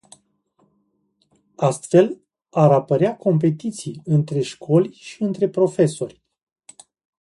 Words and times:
Astfel 1.57 2.19
ar 2.49 2.71
apărea 2.71 3.15
competiții 3.17 4.01
între 4.05 4.41
școli 4.41 4.93
și 4.93 5.21
între 5.21 5.49
profesori. 5.49 6.21